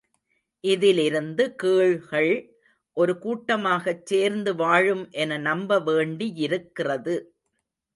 [0.63, 2.31] இதிலிருந்து கீழ்கள்
[2.97, 7.17] ஒரு கூட்டமாகச் சேர்ந்து வாழும் என நம்ப வேண்டியிருக்கிறது.